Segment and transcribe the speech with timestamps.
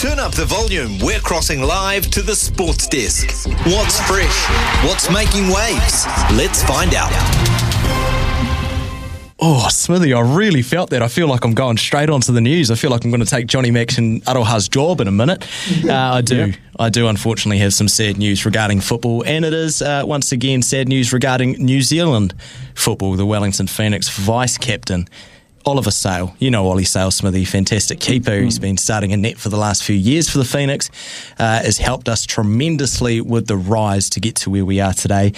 [0.00, 0.98] Turn up the volume.
[0.98, 3.28] We're crossing live to the sports desk.
[3.64, 4.46] What's fresh?
[4.84, 6.04] What's making waves?
[6.32, 7.10] Let's find out.
[9.40, 11.02] Oh, Smithy, I really felt that.
[11.02, 12.70] I feel like I'm going straight onto the news.
[12.70, 15.46] I feel like I'm going to take Johnny Max and Aroha's job in a minute.
[15.84, 16.36] Uh, I do.
[16.36, 16.56] Yeah.
[16.78, 20.62] I do unfortunately have some sad news regarding football, and it is uh, once again
[20.62, 22.34] sad news regarding New Zealand
[22.74, 23.14] football.
[23.16, 25.06] The Wellington Phoenix vice captain
[25.66, 28.38] Oliver Sail, you know Ollie Sail Smithy, fantastic keeper.
[28.40, 30.90] He's been starting a net for the last few years for the Phoenix.
[31.38, 35.32] Uh, has helped us tremendously with the rise to get to where we are today.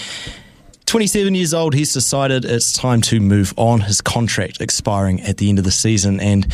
[0.87, 3.81] 27 years old, he's decided it's time to move on.
[3.81, 6.47] His contract expiring at the end of the season, and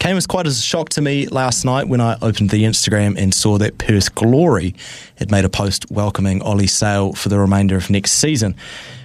[0.00, 3.32] came as quite a shock to me last night when I opened the Instagram and
[3.32, 4.74] saw that Perth Glory
[5.18, 8.56] had made a post welcoming Ollie Sail for the remainder of next season.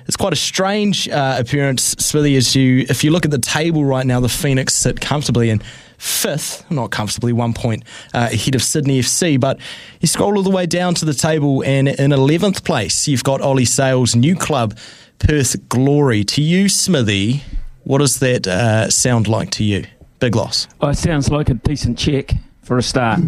[0.08, 3.86] It's quite a strange uh, appearance, Smithy, as you, if you look at the table
[3.86, 5.62] right now, the Phoenix sit comfortably in
[6.02, 9.40] fifth, not comfortably, one point uh, ahead of Sydney FC.
[9.40, 9.60] But
[10.00, 13.40] you scroll all the way down to the table, and in 11th place, you've got
[13.40, 14.78] Ollie Sail's new club,
[15.20, 16.24] Perth Glory.
[16.24, 17.44] To you, Smithy,
[17.84, 19.86] what does that uh, sound like to you?
[20.20, 20.68] Big loss.
[20.82, 23.20] Oh, it sounds like a decent check for a start.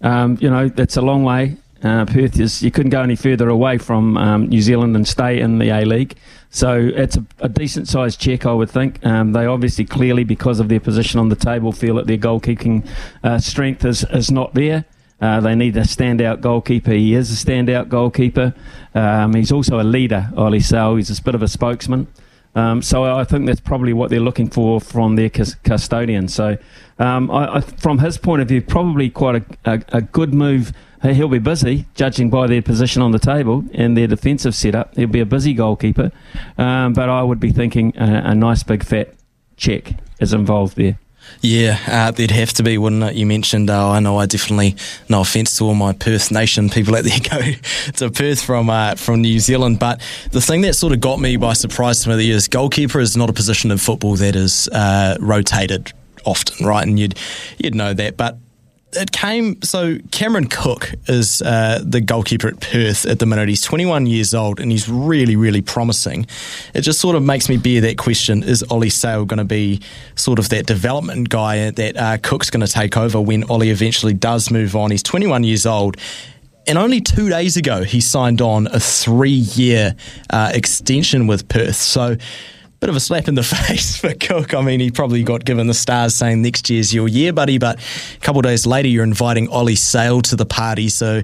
[0.00, 1.56] Um, you know, that's a long way.
[1.84, 5.38] Uh, Perth is you couldn't go any further away from um, New Zealand and stay
[5.38, 6.16] in the A League.
[6.48, 9.04] So it's a, a decent sized check, I would think.
[9.04, 12.88] Um, they obviously clearly, because of their position on the table, feel that their goalkeeping
[13.22, 14.86] uh, strength is, is not there.
[15.20, 16.92] Uh, they need a standout goalkeeper.
[16.92, 18.54] He is a standout goalkeeper.
[18.94, 20.96] Um, he's also a leader, Ollie Sail.
[20.96, 22.06] He's a bit of a spokesman.
[22.54, 26.28] Um, so I think that's probably what they're looking for from their custodian.
[26.28, 26.56] So
[26.98, 30.72] um, I, I, from his point of view, probably quite a, a, a good move
[31.02, 34.94] he'll be busy, judging by their position on the table and their defensive setup.
[34.96, 36.12] He'll be a busy goalkeeper,
[36.58, 39.14] um, but I would be thinking a, a, nice big fat
[39.56, 40.98] check is involved there.
[41.40, 43.14] Yeah, uh, there'd have to be, wouldn't it?
[43.14, 44.76] You mentioned, uh, I know I definitely,
[45.08, 47.40] no offence to all my Perth Nation people out there go
[47.96, 50.00] to Perth from uh, from New Zealand, but
[50.32, 53.32] the thing that sort of got me by surprise, Smithy, is goalkeeper is not a
[53.32, 55.92] position in football that is uh, rotated
[56.24, 56.86] often, right?
[56.86, 57.18] And you'd
[57.58, 58.38] you'd know that, but
[58.96, 63.48] it came so Cameron Cook is uh, the goalkeeper at Perth at the minute.
[63.48, 66.26] He's 21 years old and he's really, really promising.
[66.74, 69.80] It just sort of makes me bear that question: Is Ollie Sail going to be
[70.14, 74.14] sort of that development guy that uh, Cook's going to take over when Ollie eventually
[74.14, 74.90] does move on?
[74.90, 75.96] He's 21 years old.
[76.66, 79.94] And only two days ago, he signed on a three year
[80.30, 81.76] uh, extension with Perth.
[81.76, 82.16] So
[82.84, 84.52] bit of a slap in the face for Cook.
[84.52, 87.56] I mean, he probably got given the stars saying next year's your year, buddy.
[87.56, 90.90] But a couple days later, you're inviting Ollie Sail to the party.
[90.90, 91.22] So,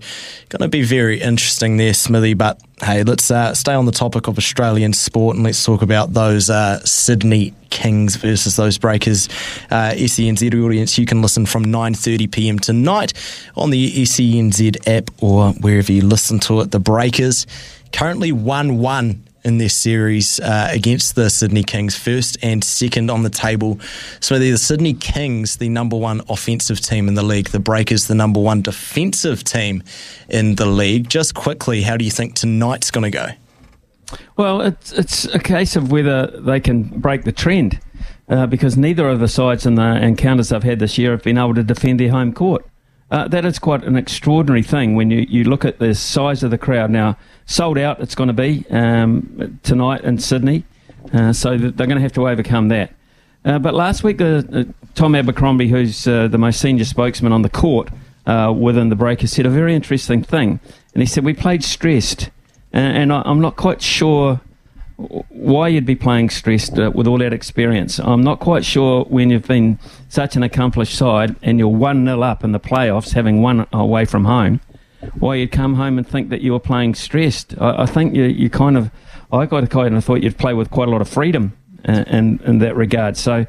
[0.48, 2.32] going to be very interesting there, Smithy.
[2.32, 6.14] But hey, let's uh, stay on the topic of Australian sport and let's talk about
[6.14, 9.28] those uh, Sydney Kings versus those Breakers.
[9.70, 12.58] Uh, SENZ audience, you can listen from 9:30 p.m.
[12.58, 13.12] tonight
[13.54, 16.70] on the SENZ app or wherever you listen to it.
[16.70, 17.46] The Breakers
[17.92, 23.30] currently one-one in this series uh, against the Sydney Kings, first and second on the
[23.30, 23.78] table.
[24.20, 28.06] So they're the Sydney Kings, the number one offensive team in the league, the Breakers,
[28.06, 29.82] the number one defensive team
[30.28, 31.08] in the league.
[31.08, 33.28] Just quickly, how do you think tonight's going to go?
[34.36, 37.80] Well, it's it's a case of whether they can break the trend,
[38.28, 41.38] uh, because neither of the sides in the encounters they've had this year have been
[41.38, 42.66] able to defend their home court.
[43.10, 46.50] Uh, that is quite an extraordinary thing when you, you look at the size of
[46.50, 46.90] the crowd.
[46.90, 47.16] Now,
[47.46, 50.64] sold out it's going to be um, tonight in Sydney,
[51.12, 52.92] uh, so they're going to have to overcome that.
[53.44, 57.42] Uh, but last week, uh, uh Tom Abercrombie, who's uh, the most senior spokesman on
[57.42, 57.88] the court
[58.26, 60.60] within the Breakers, said a very interesting thing.
[60.94, 62.30] And he said, We played stressed.
[62.72, 64.40] and I, am not quite sure
[65.28, 67.98] why you'd be playing stressed with all that experience.
[67.98, 72.22] I'm not quite sure when you've been such an accomplished side and you're 1 0
[72.22, 74.60] up in the playoffs, having won away from home
[75.18, 77.54] why you'd come home and think that you were playing stressed.
[77.60, 78.90] I, I think you, you kind of,
[79.32, 82.02] I got a kind of thought you'd play with quite a lot of freedom in,
[82.04, 83.16] in, in that regard.
[83.16, 83.46] So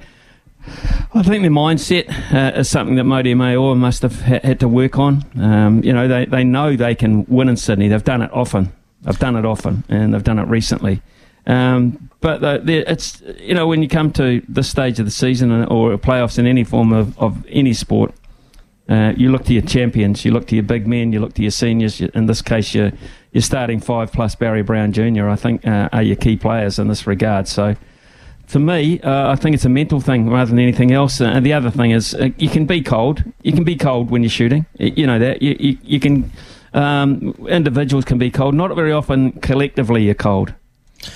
[1.13, 4.67] I think the mindset uh, is something that Mody Maor must have ha- had to
[4.67, 5.25] work on.
[5.39, 7.87] Um, you know, they, they know they can win in Sydney.
[7.87, 8.71] They've done it often.
[9.01, 11.01] They've done it often, and they've done it recently.
[11.47, 15.97] Um, but it's you know when you come to this stage of the season or
[15.97, 18.13] playoffs in any form of, of any sport,
[18.89, 21.41] Uh, you look to your champions, you look to your big men, you look to
[21.41, 22.01] your seniors.
[22.01, 22.91] In this case, your
[23.31, 25.29] your starting five plus Barry Brown Jr.
[25.29, 27.47] I think uh, are your key players in this regard.
[27.47, 27.75] So
[28.47, 31.21] for me, uh, I think it's a mental thing rather than anything else.
[31.21, 33.23] Uh, and the other thing is, uh, you can be cold.
[33.43, 34.65] You can be cold when you're shooting.
[34.77, 35.41] You know that.
[35.41, 36.29] You, you, you can.
[36.73, 38.55] Um, individuals can be cold.
[38.55, 40.53] Not very often, collectively, you're cold,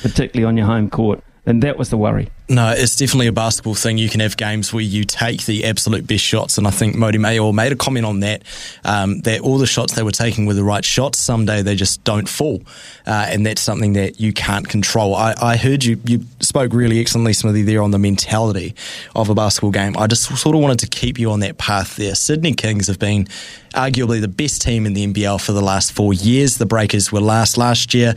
[0.01, 2.29] particularly on your home court and that was the worry.
[2.47, 3.97] No, it's definitely a basketball thing.
[3.97, 7.15] You can have games where you take the absolute best shots, and I think Mody
[7.15, 8.43] Maor made a comment on that.
[8.83, 11.17] Um, that all the shots they were taking were the right shots.
[11.17, 12.61] Someday they just don't fall,
[13.07, 15.15] uh, and that's something that you can't control.
[15.15, 18.75] I, I, heard you you spoke really excellently, Smithy, there on the mentality
[19.15, 19.97] of a basketball game.
[19.97, 22.13] I just sort of wanted to keep you on that path there.
[22.13, 23.25] Sydney Kings have been
[23.73, 26.59] arguably the best team in the NBL for the last four years.
[26.59, 28.13] The Breakers were last last year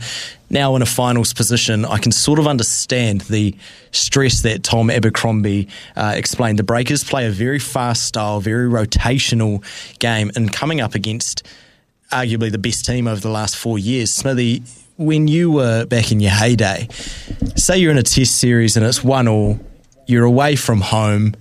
[0.49, 3.55] now in a finals position, I can sort of understand the
[4.19, 6.59] stress that Tom Abercrombie uh, explained.
[6.59, 9.63] The Breakers play a very fast style, very rotational
[9.99, 11.47] game, and coming up against
[12.11, 14.11] arguably the best team over the last four years.
[14.11, 14.63] Smithy,
[14.97, 16.89] when you were back in your heyday,
[17.55, 19.57] say you're in a test series and it's one all,
[20.05, 21.33] you're away from home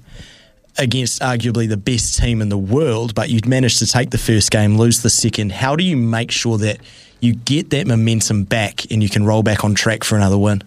[0.77, 4.53] against arguably the best team in the world, but you'd managed to take the first
[4.53, 5.51] game, lose the second.
[5.51, 6.79] How do you make sure that
[7.19, 10.63] you get that momentum back and you can roll back on track for another win?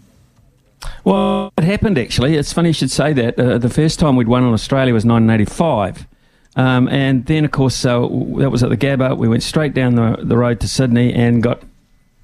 [1.03, 2.35] Well, it happened actually.
[2.35, 3.39] It's funny you should say that.
[3.39, 6.07] Uh, the first time we'd won in Australia was 1985.
[6.55, 9.17] Um, and then, of course, uh, that was at the Gabba.
[9.17, 11.63] We went straight down the, the road to Sydney and got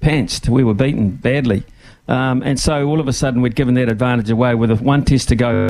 [0.02, 0.48] pantsed.
[0.48, 1.64] We were beaten badly.
[2.08, 5.28] Um, and so all of a sudden, we'd given that advantage away with one test
[5.28, 5.68] to go.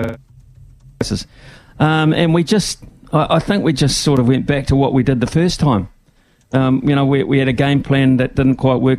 [1.79, 2.83] Um, and we just,
[3.13, 5.61] I, I think we just sort of went back to what we did the first
[5.61, 5.89] time.
[6.53, 8.99] Um, you know, we, we had a game plan that didn't quite work.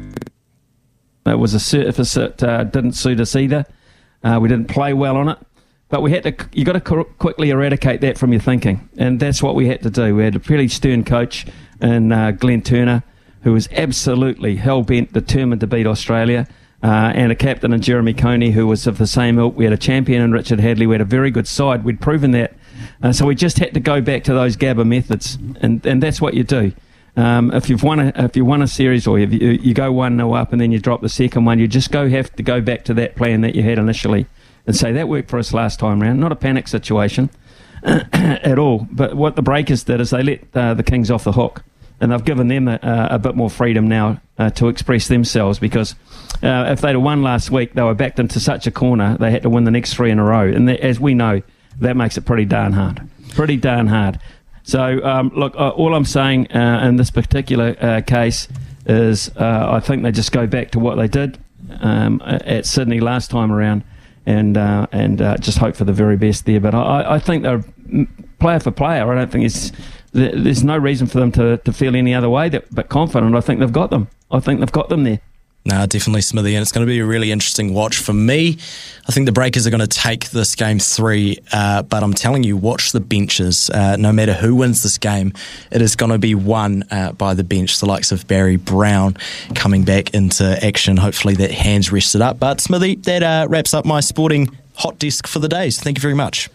[1.25, 3.65] It was a surface that uh, didn't suit us either.
[4.23, 5.37] Uh, we didn't play well on it,
[5.89, 6.35] but we had to.
[6.53, 9.89] You got to quickly eradicate that from your thinking, and that's what we had to
[9.89, 10.15] do.
[10.15, 11.45] We had a pretty stern coach
[11.81, 13.03] in uh, Glenn Turner,
[13.43, 16.47] who was absolutely hell bent, determined to beat Australia.
[16.81, 19.53] Uh, and a captain in Jeremy Coney, who was of the same ilk.
[19.57, 20.87] We had a champion in Richard Hadlee.
[20.87, 21.83] We had a very good side.
[21.83, 22.53] We'd proven that.
[23.03, 26.21] Uh, so we just had to go back to those Gabba methods, and, and that's
[26.21, 26.71] what you do.
[27.15, 30.17] Um, if you've won a if you won a series or you, you go one
[30.17, 32.61] 0 up and then you drop the second one, you just go have to go
[32.61, 34.25] back to that plan that you had initially
[34.65, 36.19] and say that worked for us last time round.
[36.19, 37.29] Not a panic situation
[37.83, 38.87] at all.
[38.91, 41.63] But what the Breakers did is they let uh, the Kings off the hook
[42.01, 42.79] and they've given them a,
[43.11, 45.95] a bit more freedom now uh, to express themselves because
[46.41, 49.31] uh, if they'd have won last week, they were backed into such a corner they
[49.31, 51.41] had to win the next three in a row, and as we know,
[51.79, 53.01] that makes it pretty darn hard.
[53.35, 54.19] Pretty darn hard.
[54.69, 58.47] So, um, look, uh, all I'm saying uh, in this particular uh, case
[58.85, 61.39] is uh, I think they just go back to what they did
[61.79, 63.83] um, at Sydney last time around
[64.27, 66.59] and uh, and uh, just hope for the very best there.
[66.59, 67.63] But I, I think they're
[68.39, 69.11] player for player.
[69.11, 69.71] I don't think it's
[70.11, 73.35] there's no reason for them to, to feel any other way that, but confident.
[73.35, 74.07] I think they've got them.
[74.29, 75.19] I think they've got them there.
[75.69, 78.57] No, definitely Smithy, and it's going to be a really interesting watch for me.
[79.07, 82.43] I think the Breakers are going to take this game three, uh, but I'm telling
[82.43, 83.69] you, watch the benches.
[83.69, 85.31] Uh, no matter who wins this game,
[85.71, 89.15] it is going to be won uh, by the bench, the likes of Barry Brown
[89.53, 90.97] coming back into action.
[90.97, 92.39] Hopefully that hand's rested up.
[92.39, 95.79] But Smithy, that uh, wraps up my sporting hot desk for the days.
[95.79, 96.49] Thank you very much.